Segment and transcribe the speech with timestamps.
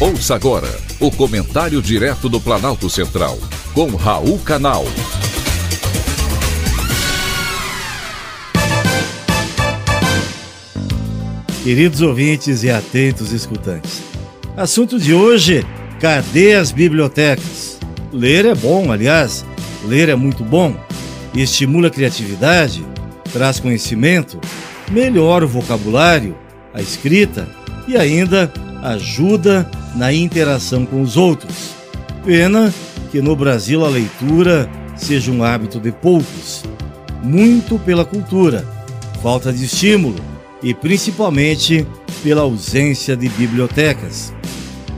[0.00, 0.68] Ouça agora
[1.00, 3.36] o comentário direto do Planalto Central,
[3.74, 4.84] com Raul Canal.
[11.64, 14.00] Queridos ouvintes e atentos escutantes,
[14.56, 15.66] assunto de hoje:
[15.98, 17.80] cadê as bibliotecas?
[18.12, 19.44] Ler é bom, aliás,
[19.84, 20.76] ler é muito bom,
[21.34, 22.86] estimula a criatividade,
[23.32, 24.40] traz conhecimento,
[24.92, 26.38] melhora o vocabulário,
[26.72, 27.48] a escrita
[27.88, 31.74] e ainda ajuda na interação com os outros.
[32.24, 32.72] Pena
[33.10, 36.64] que no Brasil a leitura seja um hábito de poucos,
[37.22, 38.66] muito pela cultura,
[39.22, 40.16] falta de estímulo
[40.62, 41.86] e principalmente
[42.22, 44.32] pela ausência de bibliotecas.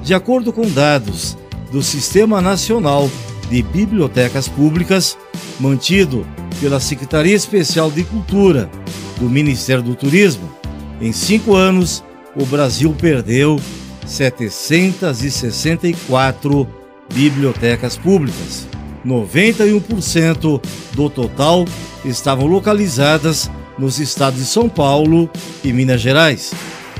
[0.02, 1.36] De acordo com dados
[1.70, 3.10] do Sistema Nacional
[3.48, 5.16] de Bibliotecas Públicas,
[5.58, 6.26] mantido
[6.60, 8.70] pela Secretaria Especial de Cultura
[9.18, 10.50] do Ministério do Turismo,
[11.00, 12.02] em cinco anos
[12.36, 13.58] o Brasil perdeu
[14.06, 16.68] 764
[17.12, 18.68] bibliotecas públicas.
[19.04, 21.64] 91% do total
[22.04, 25.30] estavam localizadas nos estados de São Paulo
[25.64, 26.52] e Minas Gerais,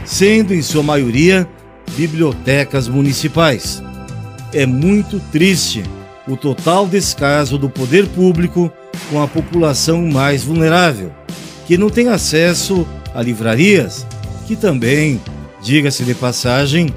[0.04, 1.46] sendo em sua maioria
[1.96, 3.82] bibliotecas municipais.
[4.52, 5.84] É muito triste
[6.26, 8.72] o total descaso do poder público
[9.10, 11.12] com a população mais vulnerável,
[11.66, 14.06] que não tem acesso a livrarias,
[14.50, 15.20] que também
[15.62, 16.94] Diga-se de passagem,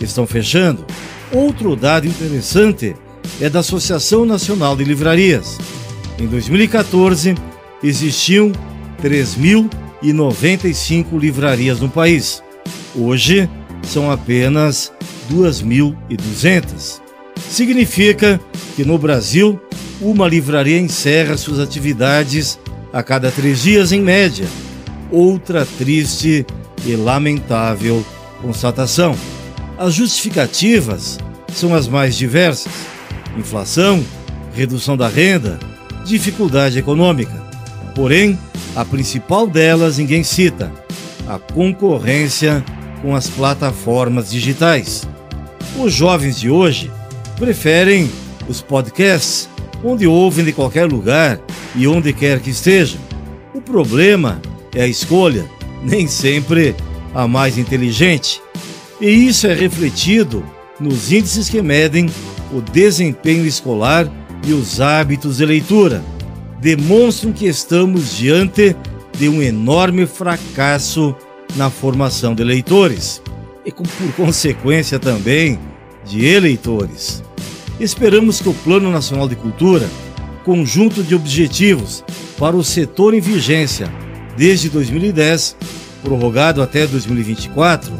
[0.00, 0.84] estão fechando.
[1.32, 2.94] Outro dado interessante
[3.40, 5.58] é da Associação Nacional de Livrarias.
[6.18, 7.34] Em 2014,
[7.82, 8.52] existiam
[9.02, 12.40] 3.095 livrarias no país.
[12.94, 13.50] Hoje,
[13.82, 14.92] são apenas
[15.28, 17.00] 2.200.
[17.50, 18.40] Significa
[18.76, 19.60] que no Brasil,
[20.00, 22.60] uma livraria encerra suas atividades
[22.92, 24.46] a cada três dias em média.
[25.10, 26.46] Outra triste
[26.84, 28.04] e lamentável
[28.40, 29.16] constatação.
[29.78, 31.18] As justificativas
[31.52, 32.72] são as mais diversas:
[33.36, 34.04] inflação,
[34.54, 35.58] redução da renda,
[36.04, 37.42] dificuldade econômica.
[37.94, 38.38] Porém,
[38.76, 40.70] a principal delas ninguém cita:
[41.26, 42.64] a concorrência
[43.02, 45.06] com as plataformas digitais.
[45.78, 46.90] Os jovens de hoje
[47.36, 48.10] preferem
[48.48, 49.48] os podcasts,
[49.82, 51.40] onde ouvem de qualquer lugar
[51.74, 53.00] e onde quer que estejam.
[53.52, 54.40] O problema
[54.74, 55.44] é a escolha
[55.84, 56.74] nem sempre
[57.14, 58.42] a mais inteligente,
[59.00, 60.44] e isso é refletido
[60.80, 62.10] nos índices que medem
[62.52, 64.10] o desempenho escolar
[64.46, 66.02] e os hábitos de leitura.
[66.60, 68.74] Demonstram que estamos diante
[69.16, 71.14] de um enorme fracasso
[71.56, 73.22] na formação de leitores
[73.64, 75.58] e, por consequência, também
[76.04, 77.22] de eleitores.
[77.78, 79.88] Esperamos que o Plano Nacional de Cultura,
[80.44, 82.04] conjunto de objetivos
[82.38, 83.90] para o setor em vigência
[84.36, 85.56] desde 2010,
[86.02, 87.92] prorrogado até 2024,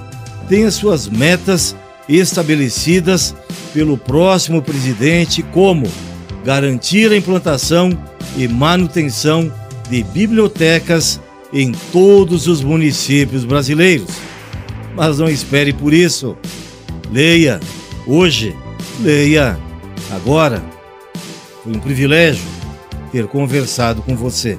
[0.48, 1.74] tenha suas metas
[2.08, 3.34] estabelecidas
[3.72, 5.86] pelo próximo presidente, como
[6.44, 7.90] garantir a implantação
[8.36, 9.52] e manutenção
[9.88, 11.20] de bibliotecas
[11.52, 14.10] em todos os municípios brasileiros.
[14.94, 16.36] Mas não espere por isso.
[17.10, 17.60] Leia
[18.06, 18.54] hoje,
[19.00, 19.58] leia
[20.10, 20.62] agora.
[21.62, 22.44] Foi um privilégio
[23.10, 24.58] ter conversado com você.